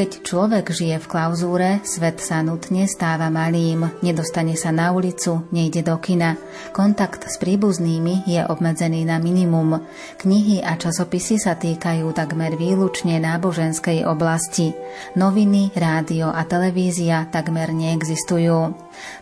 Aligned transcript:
Keď 0.00 0.24
človek 0.24 0.72
žije 0.72 0.96
v 0.96 1.10
klauzúre, 1.12 1.84
svet 1.84 2.24
sa 2.24 2.40
nutne 2.40 2.88
stáva 2.88 3.28
malým, 3.28 3.84
nedostane 4.00 4.56
sa 4.56 4.72
na 4.72 4.96
ulicu, 4.96 5.44
nejde 5.52 5.84
do 5.84 6.00
kina. 6.00 6.40
Kontakt 6.72 7.28
s 7.28 7.36
príbuznými 7.36 8.24
je 8.24 8.40
obmedzený 8.40 9.04
na 9.04 9.20
minimum. 9.20 9.84
Knihy 10.16 10.64
a 10.64 10.80
časopisy 10.80 11.36
sa 11.36 11.52
týkajú 11.52 12.16
takmer 12.16 12.56
výlučne 12.56 13.20
náboženskej 13.20 14.08
oblasti. 14.08 14.72
Noviny, 15.20 15.76
rádio 15.76 16.32
a 16.32 16.48
televízia 16.48 17.28
takmer 17.28 17.68
neexistujú. 17.68 18.72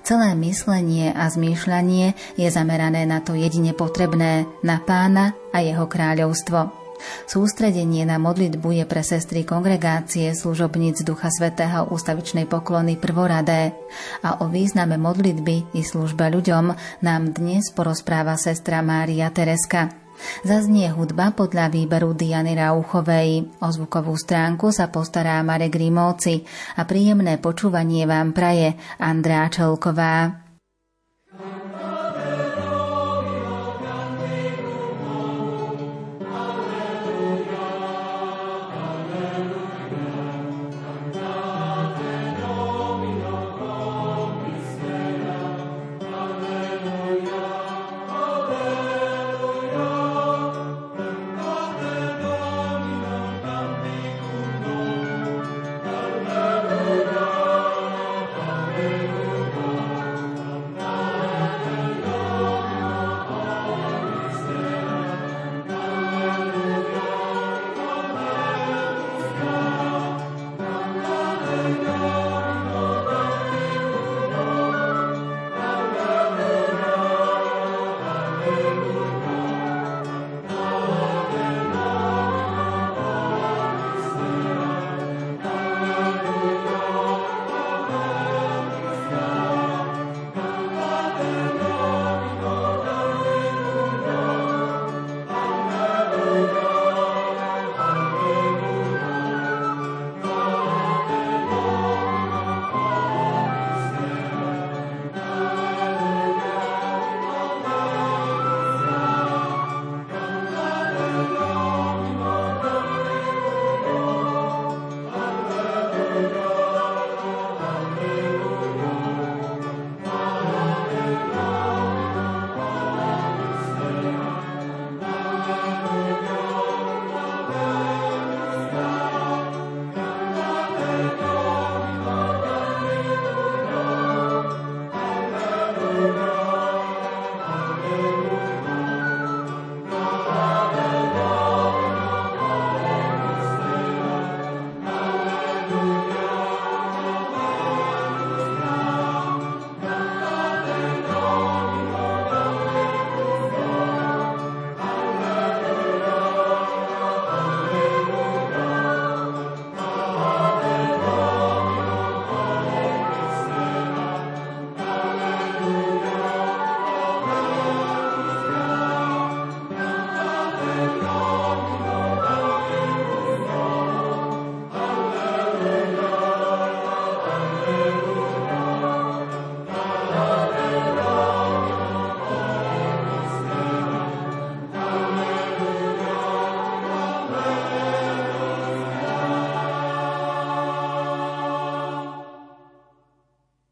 Celé 0.07 0.31
myslenie 0.47 1.11
a 1.11 1.27
zmýšľanie 1.27 2.39
je 2.39 2.47
zamerané 2.55 3.03
na 3.03 3.19
to 3.19 3.35
jedine 3.35 3.75
potrebné, 3.75 4.47
na 4.63 4.79
pána 4.79 5.35
a 5.51 5.59
jeho 5.59 5.91
kráľovstvo. 5.91 6.78
Sústredenie 7.27 8.03
na 8.09 8.17
modlitbu 8.17 8.83
je 8.83 8.85
pre 8.89 9.03
sestry 9.05 9.45
kongregácie 9.45 10.33
služobníc 10.35 11.03
Ducha 11.03 11.29
Svetého 11.29 11.89
ústavičnej 11.91 12.49
poklony 12.49 12.99
prvoradé 12.99 13.77
a 14.25 14.43
o 14.43 14.51
význame 14.51 14.97
modlitby 14.97 15.77
i 15.77 15.81
službe 15.85 16.29
ľuďom 16.33 16.75
nám 17.05 17.23
dnes 17.37 17.71
porozpráva 17.75 18.35
sestra 18.41 18.81
Mária 18.83 19.31
Tereska. 19.31 20.09
Zaznie 20.43 20.91
hudba 20.91 21.31
podľa 21.31 21.71
výberu 21.71 22.11
Diany 22.11 22.59
Rauchovej. 22.59 23.63
O 23.63 23.69
zvukovú 23.71 24.19
stránku 24.19 24.75
sa 24.75 24.91
postará 24.91 25.39
Marek 25.47 25.79
Rímovci 25.79 26.43
a 26.75 26.83
príjemné 26.83 27.39
počúvanie 27.39 28.03
vám 28.03 28.35
praje 28.35 28.75
Andrá 28.99 29.47
Čelková. 29.47 30.48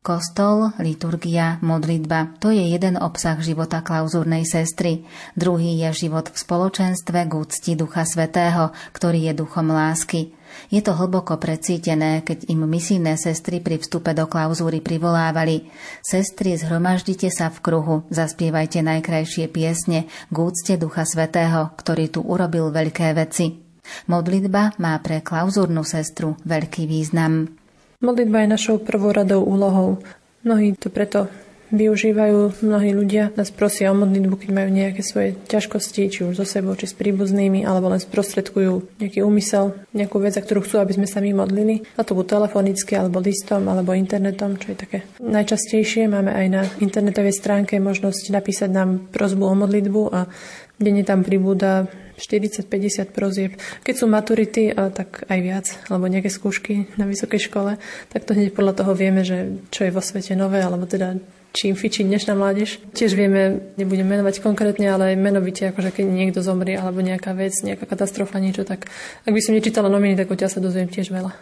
Kostol, 0.06 0.70
liturgia, 0.78 1.58
modlitba– 1.66 2.30
to 2.42 2.54
je 2.54 2.62
jeden 2.62 2.94
obsah 2.94 3.42
života 3.42 3.82
klauzúrnej 3.82 4.46
sestry. 4.46 5.02
Druhý 5.34 5.82
je 5.82 6.06
život 6.06 6.30
v 6.30 6.36
spoločenstve 6.38 7.26
k 7.26 7.32
úcti 7.34 7.74
Ducha 7.74 8.06
Svetého, 8.06 8.70
ktorý 8.94 9.26
je 9.26 9.32
duchom 9.34 9.66
lásky. 9.66 10.30
Je 10.70 10.78
to 10.78 10.94
hlboko 10.94 11.42
precítené, 11.42 12.22
keď 12.22 12.46
im 12.46 12.70
misijné 12.70 13.18
sestry 13.18 13.58
pri 13.58 13.82
vstupe 13.82 14.14
do 14.14 14.30
klauzúry 14.30 14.78
privolávali. 14.78 15.66
Sestry, 16.06 16.54
zhromaždite 16.54 17.26
sa 17.34 17.50
v 17.50 17.58
kruhu, 17.66 18.06
zaspievajte 18.06 18.86
najkrajšie 18.86 19.50
piesne 19.50 20.06
k 20.06 20.36
úcte 20.38 20.78
Ducha 20.78 21.02
Svetého, 21.02 21.74
ktorý 21.74 22.14
tu 22.14 22.22
urobil 22.22 22.70
veľké 22.70 23.10
veci. 23.10 23.58
Modlitba 24.06 24.78
má 24.78 24.94
pre 25.02 25.18
klauzúrnu 25.18 25.82
sestru 25.82 26.38
veľký 26.46 26.86
význam. 26.86 27.65
Modlitba 28.06 28.46
je 28.46 28.54
našou 28.54 28.78
prvoradou 28.78 29.42
úlohou. 29.42 29.98
Mnohí 30.46 30.78
to 30.78 30.94
preto 30.94 31.26
využívajú, 31.74 32.62
mnohí 32.62 32.94
ľudia 32.94 33.34
nás 33.34 33.50
prosia 33.50 33.90
o 33.90 33.98
modlitbu, 33.98 34.38
keď 34.38 34.50
majú 34.54 34.70
nejaké 34.70 35.02
svoje 35.02 35.34
ťažkosti, 35.50 36.02
či 36.06 36.22
už 36.22 36.38
so 36.38 36.46
sebou, 36.46 36.78
či 36.78 36.86
s 36.86 36.94
príbuznými, 36.94 37.66
alebo 37.66 37.90
len 37.90 37.98
sprostredkujú 37.98 39.02
nejaký 39.02 39.26
úmysel, 39.26 39.74
nejakú 39.90 40.22
vec, 40.22 40.38
za 40.38 40.42
ktorú 40.46 40.62
chcú, 40.62 40.78
aby 40.78 40.94
sme 40.94 41.10
sa 41.10 41.18
my 41.18 41.34
modlili. 41.34 41.82
A 41.98 42.06
to 42.06 42.14
buď 42.14 42.38
telefonicky, 42.38 42.94
alebo 42.94 43.18
listom, 43.18 43.66
alebo 43.66 43.90
internetom, 43.98 44.54
čo 44.54 44.70
je 44.70 44.76
také 44.78 44.98
najčastejšie. 45.18 46.06
Máme 46.06 46.30
aj 46.30 46.46
na 46.46 46.62
internetovej 46.78 47.34
stránke 47.34 47.82
možnosť 47.82 48.30
napísať 48.30 48.70
nám 48.70 49.10
prozbu 49.10 49.50
o 49.50 49.54
modlitbu 49.58 50.02
a 50.14 50.30
denne 50.78 51.02
tam 51.02 51.26
pribúda 51.26 51.90
40-50 52.16 53.12
prozieb. 53.12 53.60
Keď 53.84 53.94
sú 53.94 54.08
maturity, 54.08 54.72
tak 54.72 55.28
aj 55.28 55.38
viac, 55.44 55.66
alebo 55.92 56.08
nejaké 56.08 56.32
skúšky 56.32 56.88
na 56.96 57.04
vysokej 57.04 57.52
škole, 57.52 57.76
tak 58.08 58.24
to 58.24 58.32
hneď 58.32 58.56
podľa 58.56 58.82
toho 58.82 58.92
vieme, 58.96 59.20
že 59.20 59.60
čo 59.68 59.84
je 59.84 59.92
vo 59.92 60.00
svete 60.00 60.32
nové, 60.32 60.64
alebo 60.64 60.88
teda 60.88 61.20
čím 61.56 61.72
fičí 61.72 62.04
dnešná 62.04 62.36
mládež. 62.36 62.80
Tiež 62.92 63.16
vieme, 63.16 63.72
nebudem 63.80 64.04
menovať 64.04 64.44
konkrétne, 64.44 64.92
ale 64.92 65.12
aj 65.12 65.20
menovite, 65.20 65.68
akože 65.72 65.92
keď 65.92 66.04
niekto 66.04 66.40
zomrie, 66.44 66.76
alebo 66.76 67.00
nejaká 67.00 67.32
vec, 67.32 67.56
nejaká 67.64 67.88
katastrofa, 67.88 68.40
niečo, 68.40 68.64
tak 68.64 68.88
ak 69.24 69.32
by 69.32 69.40
som 69.40 69.56
nečítala 69.56 69.88
noviny, 69.88 70.20
tak 70.20 70.28
odtiaľ 70.28 70.52
sa 70.52 70.60
dozviem 70.60 70.88
tiež 70.88 71.08
veľa. 71.08 71.32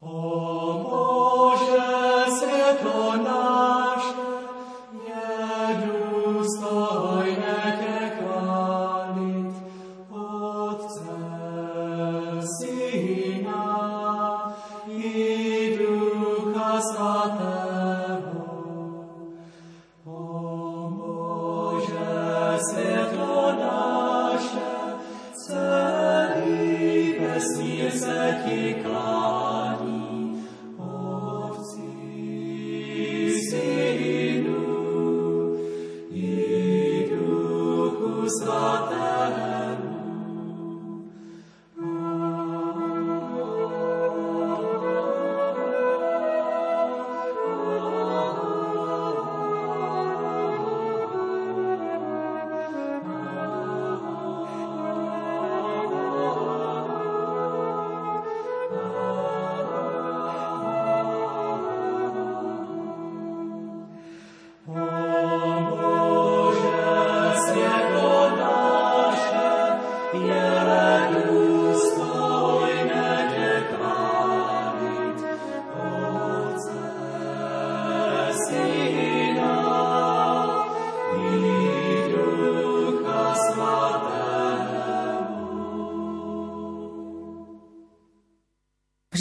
Oh. 0.00 0.51
svetlo 22.70 23.52
naše, 23.58 24.74
celý 25.34 27.18
vesmír 27.18 27.90
ti 28.46 28.74
klá. 28.82 29.21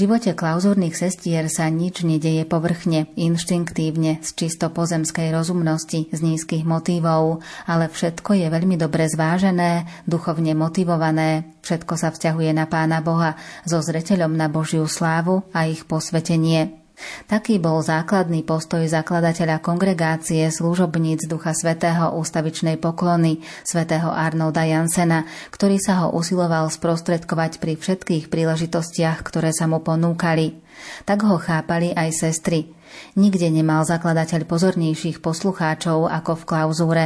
Živote 0.01 0.33
klauzúrnych 0.33 0.97
sestier 0.97 1.45
sa 1.45 1.69
nič 1.69 2.01
nedeje 2.01 2.41
povrchne, 2.49 3.05
inštinktívne, 3.13 4.17
z 4.25 4.29
čisto 4.33 4.73
pozemskej 4.73 5.29
rozumnosti, 5.29 6.09
z 6.09 6.19
nízkych 6.25 6.65
motívov, 6.65 7.45
ale 7.69 7.85
všetko 7.85 8.33
je 8.33 8.47
veľmi 8.49 8.81
dobre 8.81 9.05
zvážené, 9.05 9.85
duchovne 10.09 10.57
motivované, 10.57 11.53
všetko 11.61 11.93
sa 12.01 12.09
vzťahuje 12.09 12.49
na 12.49 12.65
Pána 12.65 13.05
Boha 13.05 13.37
so 13.61 13.77
zreteľom 13.77 14.33
na 14.33 14.49
Božiu 14.49 14.89
slávu 14.89 15.45
a 15.53 15.69
ich 15.69 15.85
posvetenie. 15.85 16.80
Taký 17.29 17.61
bol 17.61 17.79
základný 17.79 18.43
postoj 18.43 18.83
zakladateľa 18.83 19.63
kongregácie 19.63 20.43
služobníc 20.49 21.29
Ducha 21.29 21.55
Svetého 21.55 22.11
ústavičnej 22.17 22.81
poklony 22.81 23.39
svätého 23.63 24.09
Arnolda 24.11 24.67
Jansena, 24.67 25.23
ktorý 25.53 25.77
sa 25.79 26.05
ho 26.05 26.17
usiloval 26.17 26.67
sprostredkovať 26.73 27.61
pri 27.61 27.77
všetkých 27.77 28.27
príležitostiach, 28.27 29.21
ktoré 29.23 29.53
sa 29.53 29.69
mu 29.69 29.79
ponúkali. 29.79 30.59
Tak 31.05 31.23
ho 31.23 31.37
chápali 31.37 31.93
aj 31.93 32.09
sestry. 32.11 32.80
Nikde 33.19 33.51
nemal 33.51 33.83
zakladateľ 33.83 34.47
pozornejších 34.47 35.19
poslucháčov 35.19 36.07
ako 36.07 36.31
v 36.39 36.43
klauzúre. 36.47 37.05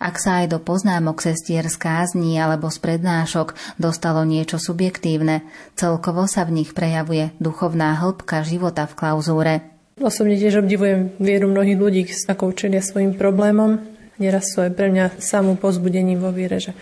Ak 0.00 0.20
sa 0.20 0.44
aj 0.44 0.52
do 0.52 0.58
poznámok 0.60 1.20
sestier 1.20 1.64
z 1.68 1.76
kázni 1.76 2.36
alebo 2.36 2.68
z 2.68 2.78
prednášok 2.80 3.78
dostalo 3.80 4.24
niečo 4.24 4.60
subjektívne, 4.60 5.44
celkovo 5.76 6.28
sa 6.28 6.44
v 6.44 6.62
nich 6.62 6.76
prejavuje 6.76 7.32
duchovná 7.40 7.96
hĺbka 8.00 8.44
života 8.44 8.88
v 8.88 8.96
klauzúre. 8.96 9.54
Osobne 9.98 10.38
tiež 10.38 10.62
obdivujem 10.62 11.18
vieru 11.18 11.50
mnohých 11.50 11.78
ľudí, 11.78 12.02
ako 12.30 12.54
čelia 12.54 12.78
svojim 12.78 13.18
problémom. 13.18 13.82
Neraz 14.18 14.54
sú 14.54 14.62
aj 14.62 14.74
pre 14.74 14.90
mňa 14.90 15.18
samú 15.18 15.58
pozbudením 15.58 16.22
vo 16.22 16.30
viere, 16.30 16.62
že 16.62 16.74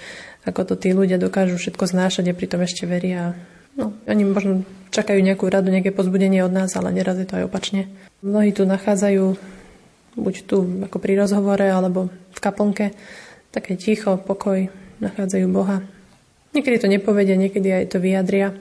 ako 0.44 0.72
to 0.72 0.74
tí 0.76 0.92
ľudia 0.92 1.16
dokážu 1.16 1.56
všetko 1.56 1.84
znášať 1.84 2.32
a 2.32 2.38
pritom 2.38 2.60
ešte 2.64 2.84
veria. 2.84 3.36
No, 3.76 3.92
oni 4.08 4.24
možno 4.24 4.64
čakajú 4.88 5.20
nejakú 5.20 5.44
radu, 5.52 5.68
nejaké 5.68 5.92
pozbudenie 5.92 6.40
od 6.40 6.52
nás, 6.52 6.72
ale 6.74 6.96
neraz 6.96 7.20
je 7.20 7.28
to 7.28 7.36
aj 7.36 7.46
opačne. 7.52 7.92
Mnohí 8.24 8.56
tu 8.56 8.64
nachádzajú 8.64 9.36
buď 10.16 10.34
tu 10.48 10.64
ako 10.88 10.96
pri 10.96 11.20
rozhovore, 11.20 11.68
alebo 11.68 12.08
v 12.08 12.38
kaplnke, 12.40 12.96
také 13.52 13.76
ticho, 13.76 14.16
pokoj, 14.16 14.72
nachádzajú 15.04 15.46
Boha. 15.52 15.84
Niekedy 16.56 16.76
to 16.80 16.88
nepovedia, 16.88 17.36
niekedy 17.36 17.68
aj 17.68 17.92
to 17.92 18.00
vyjadria. 18.00 18.56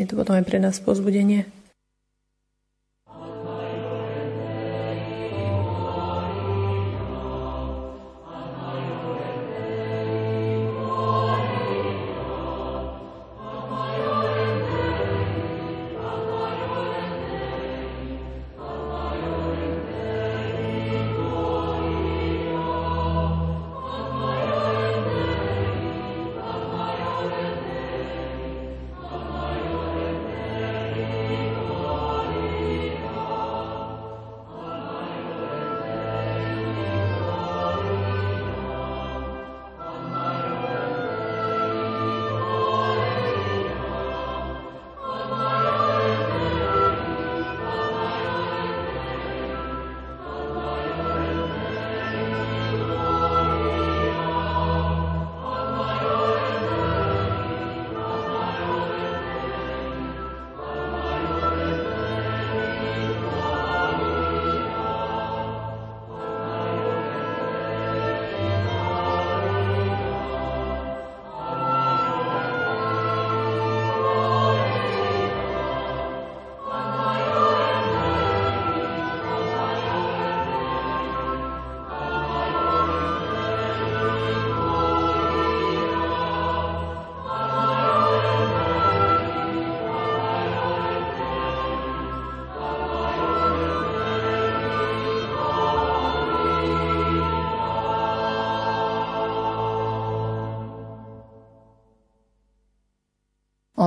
Je 0.00 0.08
to 0.08 0.16
potom 0.16 0.40
aj 0.40 0.48
pre 0.48 0.56
nás 0.56 0.80
pozbudenie. 0.80 1.44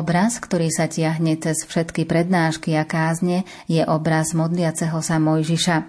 Obraz, 0.06 0.38
ktorý 0.38 0.70
sa 0.70 0.86
tiahne 0.86 1.34
cez 1.34 1.66
všetky 1.66 2.06
prednášky 2.06 2.78
a 2.78 2.86
kázne, 2.86 3.42
je 3.66 3.82
obraz 3.90 4.38
modliaceho 4.38 5.02
sa 5.02 5.18
Mojžiša. 5.18 5.82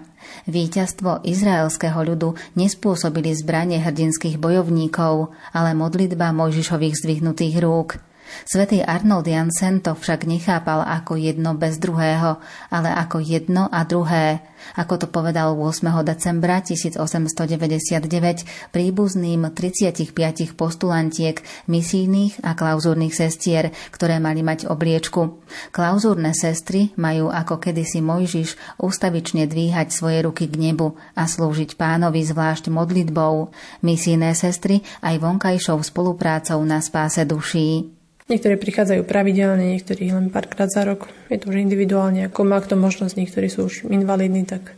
Víťazstvo 0.49 1.21
izraelského 1.21 2.01
ľudu 2.01 2.33
nespôsobili 2.57 3.37
zbranie 3.37 3.77
hrdinských 3.77 4.41
bojovníkov, 4.41 5.37
ale 5.53 5.77
modlitba 5.77 6.33
Mojžišových 6.33 6.97
zdvihnutých 6.97 7.61
rúk– 7.61 8.01
Svetý 8.47 8.83
Arnold 8.83 9.27
Jansen 9.27 9.81
to 9.83 9.97
však 9.97 10.27
nechápal 10.27 10.83
ako 10.83 11.15
jedno 11.19 11.55
bez 11.55 11.79
druhého, 11.81 12.37
ale 12.71 12.89
ako 12.91 13.19
jedno 13.19 13.67
a 13.67 13.83
druhé, 13.83 14.39
ako 14.75 15.05
to 15.05 15.07
povedal 15.07 15.55
8. 15.55 16.03
decembra 16.03 16.59
1899 16.61 18.73
príbuzným 18.73 19.53
35 19.53 20.57
postulantiek 20.57 21.39
misijných 21.69 22.41
a 22.43 22.57
klauzúrnych 22.57 23.13
sestier, 23.13 23.69
ktoré 23.93 24.17
mali 24.17 24.41
mať 24.41 24.65
obliečku. 24.67 25.37
Klauzúrne 25.71 26.33
sestry 26.33 26.91
majú 26.97 27.29
ako 27.31 27.61
kedysi 27.61 28.01
Mojžiš 28.03 28.57
ústavične 28.81 29.47
dvíhať 29.47 29.93
svoje 29.93 30.25
ruky 30.25 30.49
k 30.49 30.59
nebu 30.59 30.97
a 31.15 31.29
slúžiť 31.29 31.79
pánovi 31.79 32.25
zvlášť 32.25 32.73
modlitbou. 32.73 33.53
Misijné 33.85 34.35
sestry 34.35 34.83
aj 35.01 35.21
vonkajšou 35.21 35.79
spoluprácou 35.81 36.59
na 36.65 36.83
spáse 36.83 37.23
duší. 37.23 37.96
Niektorí 38.27 38.59
prichádzajú 38.59 39.07
pravidelne, 39.07 39.71
niektorí 39.71 40.11
len 40.11 40.27
párkrát 40.27 40.67
za 40.67 40.83
rok. 40.83 41.07
Je 41.31 41.39
to 41.39 41.47
už 41.47 41.63
individuálne, 41.63 42.27
ako 42.27 42.43
má 42.43 42.59
kto 42.59 42.75
možnosť. 42.75 43.15
Niektorí 43.15 43.47
sú 43.47 43.71
už 43.71 43.87
invalidní, 43.87 44.43
tak 44.43 44.75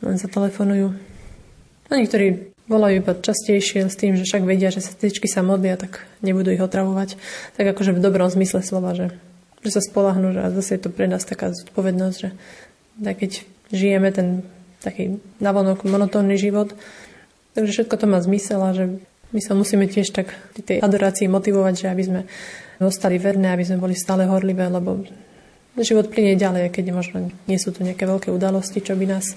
len 0.00 0.16
zatelefonujú. 0.16 0.96
A 1.86 1.92
niektorí 1.92 2.56
volajú 2.66 3.04
iba 3.04 3.12
častejšie 3.14 3.86
s 3.86 4.00
tým, 4.00 4.18
že 4.18 4.26
však 4.26 4.48
vedia, 4.48 4.72
že 4.72 4.80
sestričky 4.80 5.28
sa 5.28 5.44
modlia, 5.44 5.76
tak 5.78 6.08
nebudú 6.24 6.50
ich 6.50 6.64
otravovať. 6.64 7.20
Tak 7.60 7.76
akože 7.76 7.94
v 7.94 8.02
dobrom 8.02 8.32
zmysle 8.32 8.64
slova, 8.64 8.96
že, 8.96 9.14
že 9.62 9.70
sa 9.76 9.84
spolahnú, 9.84 10.34
že 10.34 10.40
zase 10.56 10.80
je 10.80 10.88
to 10.88 10.90
pre 10.90 11.06
nás 11.06 11.22
taká 11.28 11.52
zodpovednosť, 11.52 12.16
že 12.16 12.32
tak 12.96 13.20
keď 13.22 13.44
žijeme 13.76 14.08
ten 14.10 14.42
taký 14.80 15.20
navonok 15.36 15.84
monotónny 15.84 16.40
život, 16.40 16.72
takže 17.52 17.82
všetko 17.82 17.94
to 17.96 18.06
má 18.08 18.18
zmysel 18.24 18.60
a 18.62 18.72
že 18.72 18.84
my 19.34 19.40
sa 19.42 19.52
musíme 19.58 19.84
tiež 19.90 20.14
tak 20.14 20.32
tej 20.54 20.78
adorácii 20.78 21.26
motivovať, 21.26 21.74
že 21.74 21.86
aby 21.90 22.02
sme 22.02 22.20
ostali 22.80 23.16
verné, 23.16 23.52
aby 23.56 23.64
sme 23.64 23.80
boli 23.80 23.96
stále 23.96 24.28
horlivé, 24.28 24.68
lebo 24.68 25.00
život 25.80 26.08
plinie 26.12 26.36
ďalej, 26.36 26.72
keď 26.72 26.84
možno 26.92 27.32
nie 27.48 27.56
sú 27.60 27.72
tu 27.72 27.84
nejaké 27.84 28.04
veľké 28.04 28.28
udalosti, 28.32 28.80
čo 28.84 28.96
by 28.96 29.16
nás, 29.16 29.36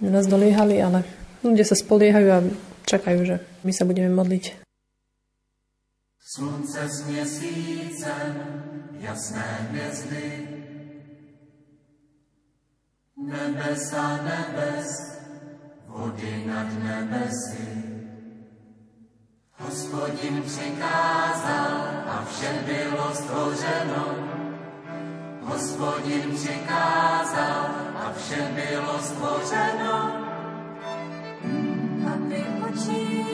nás 0.00 0.28
doliehali, 0.28 0.80
ale 0.80 1.04
ľudia 1.44 1.64
sa 1.64 1.76
spoliehajú 1.76 2.28
a 2.32 2.44
čakajú, 2.88 3.18
že 3.24 3.36
my 3.64 3.72
sa 3.72 3.84
budeme 3.84 4.12
modliť. 4.12 4.64
Slunce 6.32 6.88
s 6.88 6.98
měsícem, 7.12 8.30
jasné 9.00 9.68
hvězdy, 9.68 10.48
nebesa 13.16 14.16
nebes, 14.24 14.88
vody 15.88 16.44
nad 16.46 16.72
nebesy. 16.72 17.91
Hospodin 19.58 20.42
přikázal 20.42 21.72
a 22.08 22.24
vše 22.30 22.64
bylo 22.66 23.14
stvořeno. 23.14 24.04
Hospodin 25.42 26.34
přikázal 26.34 27.66
a 27.96 28.12
vše 28.16 28.50
bylo 28.54 28.98
stvořeno. 28.98 30.12
Aby 32.14 32.44
oči 32.68 33.24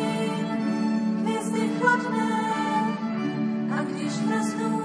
hvězdy 1.21 1.71
chladné 1.81 2.59
a 3.79 3.83
když 3.83 4.13
mrznou, 4.19 4.78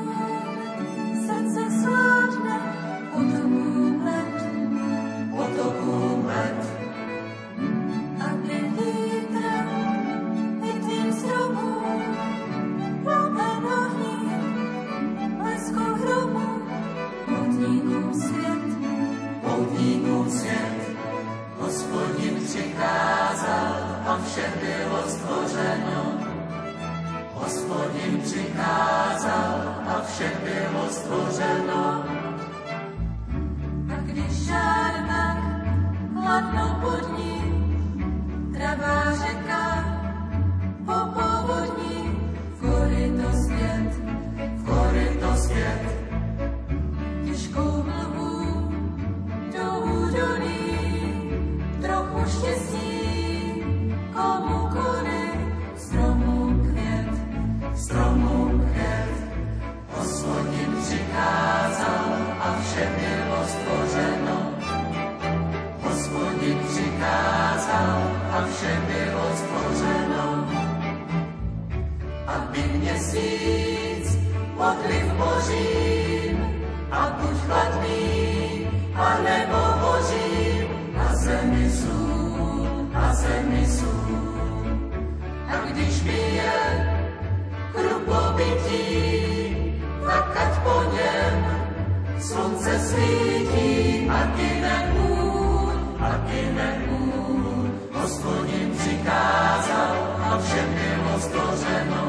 Slunce 92.34 92.80
svítí 92.80 94.10
a 94.10 94.20
ty 94.34 94.50
neúr, 94.58 95.74
a 96.02 96.12
ty 96.26 96.42
neúr. 96.50 97.70
Hospodin 97.94 98.74
přikázal 98.74 99.94
a 100.18 100.42
všem 100.42 100.70
bylo 100.74 101.14
stvořeno. 101.20 102.04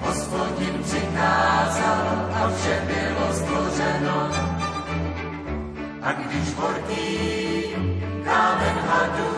Hospodin 0.00 0.74
přikázal 0.82 2.04
a 2.32 2.42
vše 2.56 2.76
bylo 2.88 3.26
stvořeno. 3.32 4.18
A 6.02 6.12
když 6.12 6.54
horký 6.56 7.08
kámen 8.24 8.76
hadu, 8.88 9.34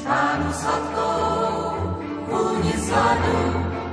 čpánu 0.00 0.52
sladkou, 0.52 1.76
vůni 2.28 2.72
sladu 2.72 3.38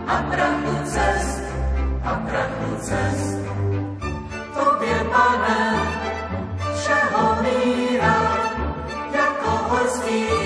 a 0.08 0.16
prachu 0.32 0.76
cest, 0.88 1.44
a 2.04 2.12
prachu 2.16 2.76
cest, 2.80 3.53
Pana, 5.14 5.88
všeho 6.76 7.38
míra, 7.42 8.16
jako 9.14 9.50
horský 9.50 10.43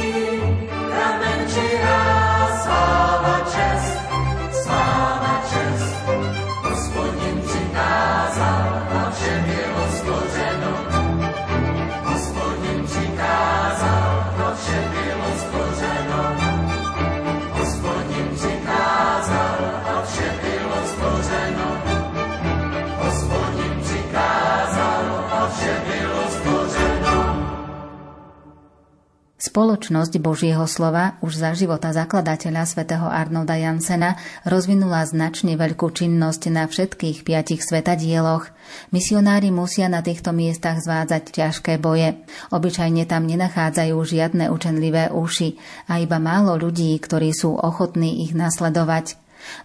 Spoločnosť 29.87 30.19
Božieho 30.19 30.67
slova 30.67 31.15
už 31.23 31.39
za 31.39 31.55
života 31.55 31.95
zakladateľa 31.95 32.67
svätého 32.67 33.07
Arnolda 33.07 33.55
Jansena 33.55 34.19
rozvinula 34.43 35.07
značne 35.07 35.55
veľkú 35.55 35.95
činnosť 35.95 36.51
na 36.51 36.67
všetkých 36.67 37.23
piatich 37.23 37.63
svetadieloch. 37.63 38.51
Misionári 38.91 39.47
musia 39.47 39.87
na 39.87 40.03
týchto 40.03 40.35
miestach 40.35 40.83
zvádzať 40.83 41.31
ťažké 41.31 41.79
boje. 41.79 42.19
Obyčajne 42.51 43.07
tam 43.07 43.31
nenachádzajú 43.31 43.95
žiadne 43.95 44.51
učenlivé 44.51 45.07
uši 45.15 45.55
a 45.87 46.03
iba 46.03 46.19
málo 46.19 46.59
ľudí, 46.59 46.91
ktorí 46.99 47.31
sú 47.31 47.55
ochotní 47.55 48.27
ich 48.27 48.35
nasledovať. 48.35 49.15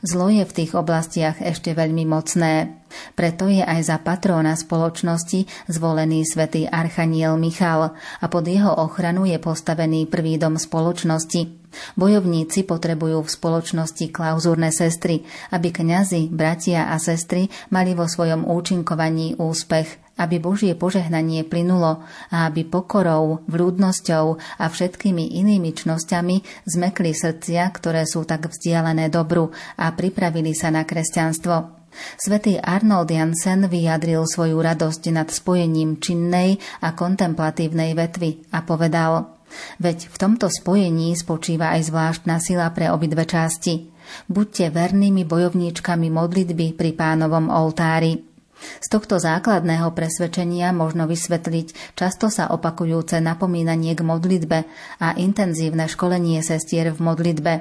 Zlo 0.05 0.29
je 0.33 0.45
v 0.45 0.53
tých 0.53 0.73
oblastiach 0.75 1.39
ešte 1.41 1.73
veľmi 1.73 2.05
mocné. 2.09 2.83
Preto 3.17 3.49
je 3.49 3.65
aj 3.65 3.81
za 3.89 3.97
patróna 4.05 4.53
spoločnosti 4.53 5.49
zvolený 5.69 6.29
svätý 6.29 6.69
Archaniel 6.69 7.41
Michal 7.41 7.97
a 7.97 8.27
pod 8.29 8.45
jeho 8.45 8.69
ochranu 8.69 9.25
je 9.25 9.41
postavený 9.41 10.07
prvý 10.13 10.37
dom 10.37 10.61
spoločnosti. 10.61 11.63
Bojovníci 11.97 12.69
potrebujú 12.69 13.25
v 13.25 13.33
spoločnosti 13.33 14.13
klauzúrne 14.13 14.69
sestry, 14.69 15.25
aby 15.57 15.73
kňazi, 15.73 16.29
bratia 16.29 16.93
a 16.93 17.01
sestry 17.01 17.49
mali 17.73 17.97
vo 17.97 18.05
svojom 18.05 18.45
účinkovaní 18.45 19.41
úspech 19.41 20.12
aby 20.23 20.39
Božie 20.39 20.73
požehnanie 20.79 21.43
plynulo 21.43 22.07
a 22.31 22.49
aby 22.49 22.63
pokorou, 22.65 23.43
vľúdnosťou 23.51 24.25
a 24.63 24.65
všetkými 24.71 25.37
inými 25.43 25.75
čnosťami 25.75 26.67
zmekli 26.67 27.13
srdcia, 27.13 27.67
ktoré 27.75 28.07
sú 28.07 28.23
tak 28.23 28.49
vzdialené 28.49 29.11
dobru 29.11 29.51
a 29.77 29.91
pripravili 29.93 30.55
sa 30.55 30.71
na 30.71 30.87
kresťanstvo. 30.87 31.83
Svetý 32.17 32.57
Arnold 32.57 33.13
Jansen 33.13 33.69
vyjadril 33.69 34.25
svoju 34.25 34.57
radosť 34.57 35.13
nad 35.13 35.29
spojením 35.29 36.01
činnej 36.01 36.57
a 36.81 36.97
kontemplatívnej 36.97 37.93
vetvy 37.93 38.49
a 38.57 38.65
povedal 38.65 39.37
Veď 39.77 40.09
v 40.09 40.17
tomto 40.17 40.49
spojení 40.49 41.13
spočíva 41.13 41.77
aj 41.77 41.93
zvláštna 41.93 42.41
sila 42.41 42.73
pre 42.73 42.89
obidve 42.89 43.29
časti. 43.29 43.93
Buďte 44.25 44.73
vernými 44.73 45.29
bojovníčkami 45.29 46.09
modlitby 46.09 46.73
pri 46.73 46.91
pánovom 46.97 47.53
oltári. 47.53 48.32
Z 48.81 48.87
tohto 48.89 49.19
základného 49.19 49.91
presvedčenia 49.93 50.71
možno 50.71 51.11
vysvetliť 51.11 51.99
často 51.99 52.31
sa 52.31 52.51
opakujúce 52.51 53.19
napomínanie 53.19 53.93
k 53.93 54.03
modlitbe 54.07 54.59
a 55.03 55.15
intenzívne 55.19 55.91
školenie 55.91 56.41
sestier 56.41 56.95
v 56.95 56.99
modlitbe. 57.03 57.53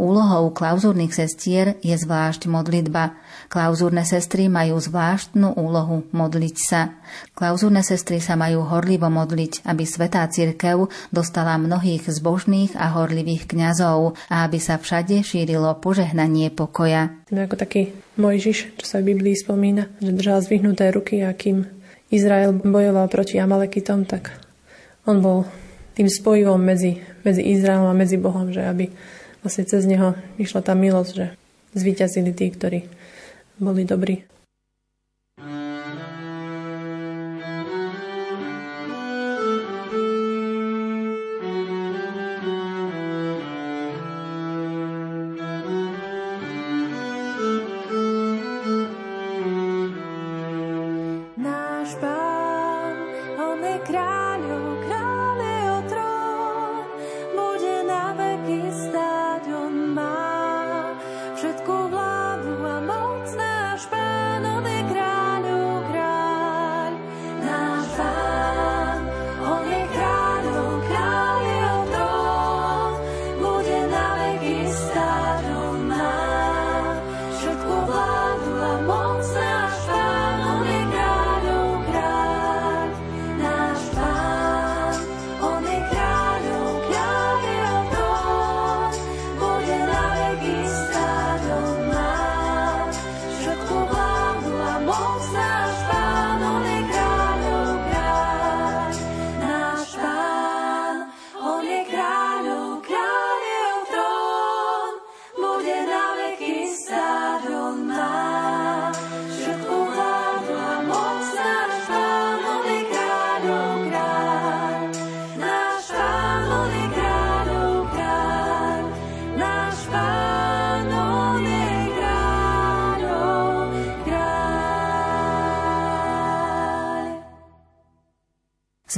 Úlohou 0.00 0.54
klauzúrnych 0.54 1.12
sestier 1.12 1.76
je 1.84 1.92
zvlášť 1.92 2.48
modlitba. 2.48 3.18
Klauzúrne 3.48 4.04
sestry 4.04 4.52
majú 4.52 4.76
zvláštnu 4.76 5.56
úlohu 5.56 6.04
modliť 6.12 6.56
sa. 6.60 7.00
Klauzúrne 7.32 7.80
sestry 7.80 8.20
sa 8.20 8.36
majú 8.36 8.60
horlivo 8.60 9.08
modliť, 9.08 9.64
aby 9.64 9.88
Svetá 9.88 10.28
Cirkev 10.28 10.92
dostala 11.08 11.56
mnohých 11.56 12.12
zbožných 12.12 12.76
a 12.76 12.92
horlivých 12.92 13.48
kňazov 13.48 14.20
a 14.28 14.44
aby 14.44 14.60
sa 14.60 14.76
všade 14.76 15.24
šírilo 15.24 15.72
požehnanie 15.80 16.52
pokoja. 16.52 17.08
Sme 17.32 17.48
ako 17.48 17.56
taký 17.56 17.96
Mojžiš, 18.20 18.76
čo 18.76 18.84
sa 18.84 19.00
v 19.00 19.16
Biblii 19.16 19.32
spomína, 19.32 19.88
že 19.96 20.12
držal 20.12 20.44
zvyhnuté 20.44 20.92
ruky 20.92 21.24
a 21.24 21.32
kým 21.32 21.64
Izrael 22.12 22.52
bojoval 22.52 23.08
proti 23.08 23.40
Amalekitom, 23.40 24.04
tak 24.04 24.28
on 25.08 25.24
bol 25.24 25.48
tým 25.96 26.12
spojivom 26.12 26.60
medzi, 26.60 27.00
medzi 27.24 27.40
Izraelom 27.48 27.88
a 27.88 27.96
medzi 27.96 28.20
Bohom, 28.20 28.52
že 28.52 28.60
aby 28.60 28.92
vlastne 29.40 29.64
cez 29.64 29.88
neho 29.88 30.12
išla 30.36 30.60
tá 30.60 30.76
milosť, 30.76 31.10
že 31.16 31.26
zvíťazili 31.72 32.36
tí, 32.36 32.52
ktorí 32.52 32.97
boli 33.60 33.84
dobrí. 33.84 34.37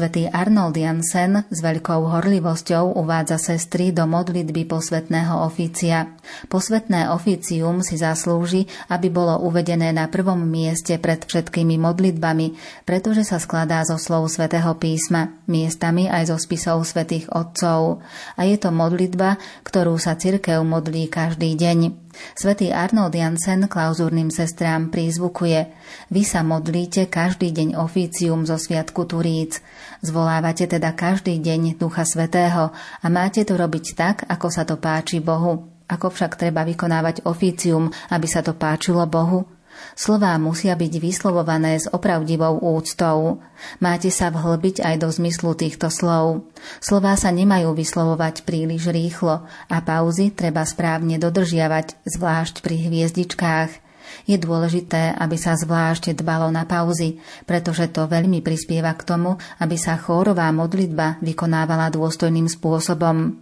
Svetý 0.01 0.33
Arnold 0.33 0.81
Jansen 0.81 1.45
s 1.53 1.61
veľkou 1.61 2.09
horlivosťou 2.09 2.97
uvádza 2.97 3.37
sestry 3.37 3.93
do 3.93 4.09
modlitby 4.09 4.65
posvetného 4.65 5.45
oficia. 5.45 6.17
Posvetné 6.49 7.13
oficium 7.13 7.85
si 7.85 8.01
zaslúži, 8.01 8.65
aby 8.89 9.13
bolo 9.13 9.45
uvedené 9.45 9.93
na 9.93 10.09
prvom 10.09 10.41
mieste 10.41 10.97
pred 10.97 11.21
všetkými 11.21 11.77
modlitbami, 11.77 12.57
pretože 12.89 13.29
sa 13.29 13.37
skladá 13.37 13.85
zo 13.85 14.01
slov 14.01 14.33
svätého 14.33 14.73
písma, 14.81 15.37
miestami 15.45 16.09
aj 16.09 16.33
zo 16.33 16.41
spisov 16.41 16.81
svätých 16.89 17.29
otcov. 17.29 18.01
A 18.41 18.49
je 18.49 18.57
to 18.57 18.73
modlitba, 18.73 19.37
ktorú 19.69 20.01
sa 20.01 20.17
cirkev 20.17 20.65
modlí 20.65 21.13
každý 21.13 21.53
deň. 21.61 22.09
Svetý 22.35 22.75
Arnold 22.75 23.15
Jansen 23.15 23.71
klauzúrnym 23.71 24.31
sestrám 24.35 24.91
prízvukuje 24.91 25.71
Vy 26.11 26.23
sa 26.27 26.43
modlíte 26.43 27.07
každý 27.07 27.55
deň 27.55 27.79
oficium 27.79 28.43
zo 28.47 28.59
Sviatku 28.59 29.07
Turíc. 29.07 29.63
Zvolávate 30.03 30.67
teda 30.67 30.95
každý 30.97 31.39
deň 31.39 31.79
Ducha 31.79 32.03
Svetého 32.03 32.75
a 32.75 33.07
máte 33.07 33.47
to 33.47 33.55
robiť 33.55 33.85
tak, 33.95 34.17
ako 34.27 34.47
sa 34.51 34.67
to 34.67 34.81
páči 34.81 35.23
Bohu. 35.23 35.71
Ako 35.91 36.11
však 36.11 36.39
treba 36.39 36.63
vykonávať 36.63 37.27
oficium, 37.27 37.91
aby 38.15 38.27
sa 38.31 38.47
to 38.47 38.55
páčilo 38.55 39.03
Bohu? 39.11 39.60
Slová 39.97 40.37
musia 40.41 40.77
byť 40.77 40.93
vyslovované 41.01 41.77
s 41.81 41.89
opravdivou 41.91 42.61
úctou. 42.61 43.43
Máte 43.83 44.09
sa 44.09 44.33
vhlbiť 44.33 44.81
aj 44.85 44.95
do 45.01 45.09
zmyslu 45.09 45.57
týchto 45.57 45.89
slov. 45.89 46.49
Slová 46.79 47.17
sa 47.17 47.33
nemajú 47.33 47.73
vyslovovať 47.75 48.45
príliš 48.45 48.89
rýchlo 48.93 49.45
a 49.47 49.77
pauzy 49.81 50.33
treba 50.33 50.65
správne 50.65 51.21
dodržiavať, 51.21 52.07
zvlášť 52.07 52.65
pri 52.65 52.77
hviezdičkách. 52.89 53.71
Je 54.27 54.37
dôležité, 54.37 55.17
aby 55.17 55.39
sa 55.39 55.57
zvlášť 55.57 56.13
dbalo 56.19 56.51
na 56.53 56.67
pauzy, 56.67 57.23
pretože 57.47 57.89
to 57.95 58.11
veľmi 58.11 58.43
prispieva 58.45 58.93
k 58.99 59.07
tomu, 59.07 59.41
aby 59.63 59.77
sa 59.81 59.97
chórová 59.97 60.51
modlitba 60.51 61.23
vykonávala 61.23 61.89
dôstojným 61.95 62.51
spôsobom. 62.51 63.40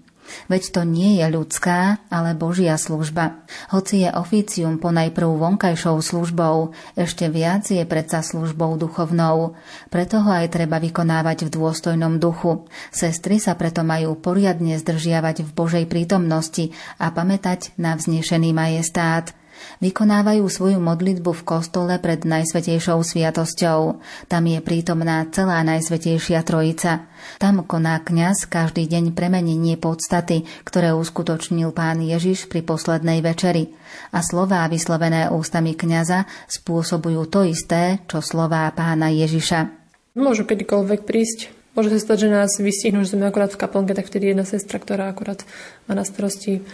Veď 0.50 0.62
to 0.74 0.80
nie 0.82 1.22
je 1.22 1.26
ľudská, 1.30 2.02
ale 2.10 2.34
Božia 2.34 2.74
služba. 2.74 3.46
Hoci 3.70 4.04
je 4.04 4.10
oficium 4.12 4.82
ponajprv 4.82 5.28
vonkajšou 5.38 6.02
službou, 6.02 6.74
ešte 6.98 7.30
viac 7.30 7.70
je 7.70 7.80
predsa 7.86 8.26
službou 8.26 8.74
duchovnou. 8.74 9.54
Preto 9.88 10.20
ho 10.26 10.30
aj 10.34 10.50
treba 10.50 10.82
vykonávať 10.82 11.46
v 11.46 11.54
dôstojnom 11.54 12.18
duchu. 12.18 12.66
Sestry 12.90 13.38
sa 13.38 13.54
preto 13.54 13.86
majú 13.86 14.18
poriadne 14.18 14.74
zdržiavať 14.76 15.46
v 15.46 15.50
Božej 15.54 15.84
prítomnosti 15.86 16.74
a 16.98 17.14
pamätať 17.14 17.78
na 17.78 17.94
vznešený 17.94 18.50
majestát. 18.50 19.37
Vykonávajú 19.78 20.44
svoju 20.46 20.78
modlitbu 20.82 21.30
v 21.30 21.46
kostole 21.46 21.94
pred 22.02 22.22
Najsvetejšou 22.26 23.00
sviatosťou. 23.04 24.00
Tam 24.26 24.42
je 24.48 24.58
prítomná 24.58 25.22
celá 25.30 25.62
Najsvetejšia 25.62 26.42
Trojica. 26.42 27.06
Tam 27.42 27.62
koná 27.66 28.02
kňaz 28.02 28.46
každý 28.50 28.86
deň 28.86 29.14
premenenie 29.14 29.78
podstaty, 29.78 30.46
ktoré 30.66 30.94
uskutočnil 30.94 31.70
pán 31.70 32.02
Ježiš 32.02 32.46
pri 32.50 32.66
poslednej 32.66 33.22
večeri. 33.22 33.74
A 34.14 34.22
slová 34.24 34.66
vyslovené 34.66 35.30
ústami 35.30 35.74
kňaza 35.74 36.26
spôsobujú 36.46 37.26
to 37.28 37.46
isté, 37.46 38.02
čo 38.06 38.22
slová 38.22 38.70
pána 38.74 39.10
Ježiša. 39.10 39.70
Môžu 40.18 40.42
kedykoľvek 40.48 41.06
prísť. 41.06 41.54
Môže 41.78 41.94
sa 41.94 42.10
stať, 42.10 42.26
že 42.26 42.34
nás 42.34 42.50
vystihnú, 42.58 43.06
že 43.06 43.14
sme 43.14 43.30
akurát 43.30 43.54
v 43.54 43.60
kaplnke, 43.62 43.94
tak 43.94 44.10
vtedy 44.10 44.34
jedna 44.34 44.42
sestra, 44.42 44.82
ktorá 44.82 45.14
akurát 45.14 45.46
má 45.86 45.94
na 45.94 46.02
starosti 46.02 46.66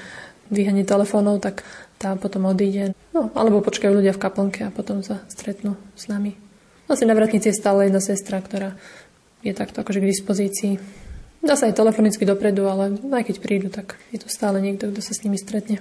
dvíhanie 0.48 0.88
telefónov, 0.88 1.44
tak 1.44 1.60
tá 2.04 2.12
potom 2.20 2.44
odíde. 2.44 2.92
No, 3.16 3.32
alebo 3.32 3.64
počkajú 3.64 3.96
ľudia 3.96 4.12
v 4.12 4.20
kaplnke 4.20 4.68
a 4.68 4.74
potom 4.74 5.00
sa 5.00 5.24
stretnú 5.32 5.80
s 5.96 6.12
nami. 6.12 6.36
Asi 6.84 7.08
na 7.08 7.16
vratnici 7.16 7.48
je 7.48 7.56
stále 7.56 7.88
jedna 7.88 8.04
sestra, 8.04 8.44
ktorá 8.44 8.76
je 9.40 9.56
takto 9.56 9.80
akože 9.80 10.04
k 10.04 10.10
dispozícii. 10.12 10.72
Dá 11.40 11.56
sa 11.56 11.72
aj 11.72 11.80
telefonicky 11.80 12.28
dopredu, 12.28 12.68
ale 12.68 13.00
aj 13.00 13.24
keď 13.24 13.36
prídu, 13.40 13.68
tak 13.72 13.96
je 14.12 14.20
to 14.20 14.28
stále 14.28 14.60
niekto, 14.60 14.92
kto 14.92 15.00
sa 15.00 15.16
s 15.16 15.24
nimi 15.24 15.40
stretne. 15.40 15.80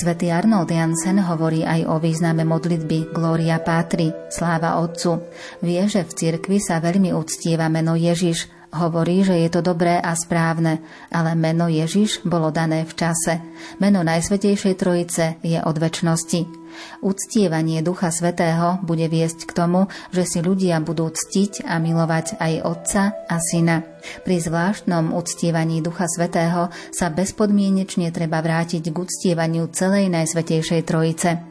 Svetý 0.00 0.32
Arnold 0.32 0.72
Jansen 0.72 1.20
hovorí 1.20 1.60
aj 1.60 1.84
o 1.84 2.00
význame 2.00 2.40
modlitby 2.48 3.12
Gloria 3.12 3.60
Patri, 3.60 4.08
sláva 4.32 4.80
Otcu. 4.80 5.28
Vie, 5.60 5.84
že 5.92 6.08
v 6.08 6.16
cirkvi 6.16 6.56
sa 6.56 6.80
veľmi 6.80 7.12
uctieva 7.12 7.68
meno 7.68 7.92
Ježiš, 7.92 8.48
Hovorí, 8.70 9.26
že 9.26 9.34
je 9.34 9.50
to 9.50 9.66
dobré 9.66 9.98
a 9.98 10.14
správne, 10.14 10.78
ale 11.10 11.34
meno 11.34 11.66
Ježiš 11.66 12.22
bolo 12.22 12.54
dané 12.54 12.86
v 12.86 12.94
čase. 12.94 13.42
Meno 13.82 14.06
Najsvetejšej 14.06 14.78
Trojice 14.78 15.42
je 15.42 15.58
od 15.58 15.74
väčšnosti. 15.74 16.59
Uctievanie 17.02 17.82
Ducha 17.82 18.14
Svetého 18.14 18.80
bude 18.86 19.10
viesť 19.10 19.50
k 19.50 19.52
tomu, 19.52 19.90
že 20.14 20.24
si 20.24 20.38
ľudia 20.40 20.78
budú 20.80 21.10
ctiť 21.10 21.66
a 21.66 21.76
milovať 21.82 22.38
aj 22.38 22.52
Otca 22.64 23.02
a 23.26 23.36
Syna. 23.42 23.84
Pri 24.24 24.40
zvláštnom 24.40 25.12
uctievaní 25.12 25.82
Ducha 25.84 26.08
Svetého 26.08 26.72
sa 26.94 27.12
bezpodmienečne 27.12 28.08
treba 28.14 28.40
vrátiť 28.40 28.88
k 28.88 28.96
uctievaniu 28.96 29.68
celej 29.74 30.08
Najsvetejšej 30.08 30.80
Trojice. 30.86 31.49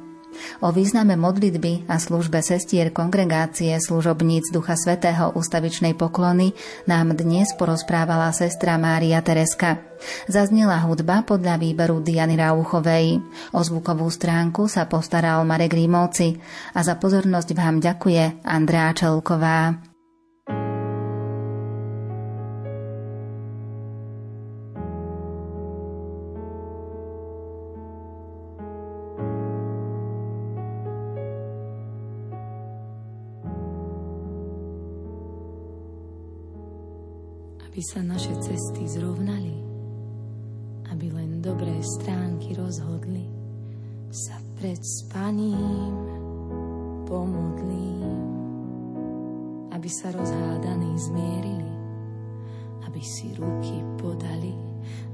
O 0.61 0.71
význame 0.71 1.17
modlitby 1.17 1.89
a 1.89 1.97
službe 1.97 2.39
sestier 2.39 2.93
kongregácie 2.93 3.75
služobníc 3.81 4.53
Ducha 4.53 4.77
Svetého 4.77 5.33
ústavičnej 5.33 5.97
poklony 5.97 6.55
nám 6.85 7.17
dnes 7.17 7.51
porozprávala 7.57 8.29
sestra 8.31 8.77
Mária 8.77 9.19
Tereska. 9.25 9.81
Zaznela 10.29 10.79
hudba 10.85 11.25
podľa 11.27 11.59
výberu 11.59 11.99
Diany 11.99 12.39
Rauchovej. 12.39 13.19
O 13.51 13.59
zvukovú 13.59 14.07
stránku 14.07 14.71
sa 14.71 14.87
postaral 14.87 15.43
Marek 15.43 15.75
Rímovci 15.75 16.39
a 16.71 16.79
za 16.85 16.95
pozornosť 16.95 17.49
vám 17.57 17.83
ďakuje 17.83 18.45
Andrá 18.47 18.95
Čelková. 18.95 19.88
Aby 37.79 37.95
sa 37.95 38.03
naše 38.03 38.35
cesty 38.43 38.91
zrovnali, 38.91 39.55
aby 40.91 41.15
len 41.15 41.39
dobré 41.39 41.79
stránky 41.79 42.51
rozhodli, 42.51 43.23
sa 44.11 44.35
pred 44.59 44.75
spaním 44.83 45.95
pomodlím, 47.07 48.19
aby 49.71 49.87
sa 49.87 50.11
rozhádaní 50.11 50.91
zmierili, 50.99 51.71
aby 52.83 52.99
si 52.99 53.31
ruky 53.39 53.79
podali 53.95 54.51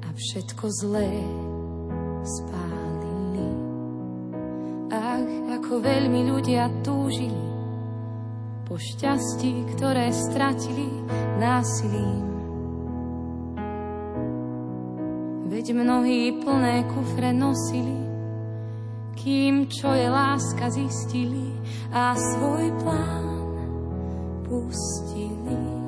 a 0.01 0.09
všetko 0.09 0.65
zlé 0.81 1.21
spálili. 2.25 3.49
Ach, 4.89 5.21
ako 5.61 5.85
veľmi 5.85 6.33
ľudia 6.33 6.65
túžili 6.81 7.45
po 8.65 8.81
šťastí, 8.81 9.77
ktoré 9.77 10.09
stratili 10.09 10.89
násilím 11.37 12.34
Veď 15.65 15.81
mnohí 15.81 16.45
plné 16.45 16.85
kufre 16.93 17.33
nosili, 17.33 17.97
kým 19.17 19.65
čo 19.65 19.97
je 19.97 20.05
láska 20.05 20.69
zistili 20.69 21.57
a 21.89 22.13
svoj 22.13 22.69
plán 22.85 23.25
pustili. 24.45 25.85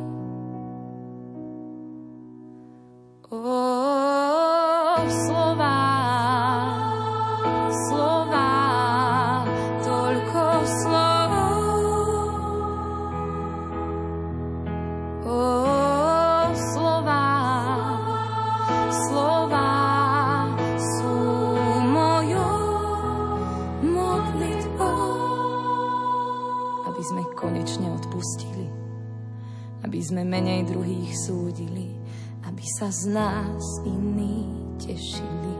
Sa 32.77 32.93
z 32.93 33.09
nás 33.09 33.63
iní 33.89 34.45
tešili, 34.77 35.55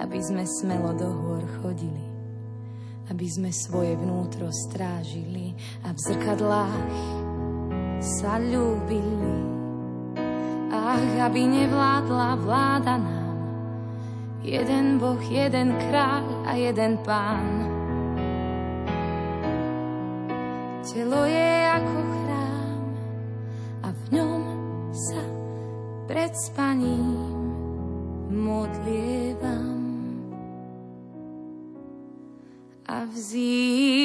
aby 0.00 0.18
sme 0.24 0.40
smelo 0.48 0.96
do 0.96 1.04
hôr 1.04 1.44
chodili, 1.60 2.06
aby 3.12 3.28
sme 3.28 3.52
svoje 3.52 3.92
vnútro 4.00 4.48
strážili 4.48 5.52
a 5.84 5.92
v 5.92 5.98
zrkadlách 6.00 6.96
sa 8.00 8.40
ľúbili. 8.40 9.36
Ach, 10.72 11.28
aby 11.28 11.44
nevládla 11.44 12.30
vláda 12.40 12.96
nám, 12.96 13.36
jeden 14.40 14.96
Boh, 14.96 15.20
jeden 15.20 15.76
kráľ 15.76 16.24
a 16.48 16.56
jeden 16.56 16.96
pán. 17.04 17.68
Telo 20.88 21.28
je 21.28 21.52
ako 21.68 22.03
v 23.94 24.18
ňom 24.18 24.42
sa 24.90 25.22
pred 26.10 26.34
spaním 26.34 27.14
modlievam. 28.34 29.80
A 32.84 33.08
vzývam 33.08 34.03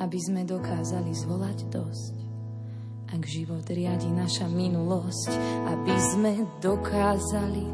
aby 0.00 0.16
sme 0.16 0.48
dokázali 0.48 1.12
zvolať 1.12 1.68
dosť. 1.68 2.14
Ak 3.10 3.22
život 3.28 3.66
riadi 3.68 4.08
naša 4.08 4.48
minulosť, 4.48 5.30
aby 5.68 5.94
sme 6.00 6.32
dokázali 6.64 7.66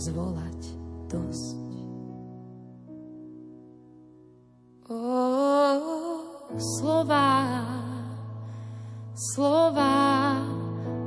zvolať 0.00 0.60
dosť. 1.06 1.58
O, 4.90 4.98
slova, 6.58 7.30
slova, 9.14 9.94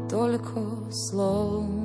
toľko 0.08 0.88
slov. 0.88 1.83